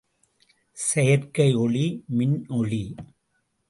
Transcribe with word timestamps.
செயற்கை 0.77 1.47
ஒளி 1.55 1.85
மின்னொளி. 2.17 2.83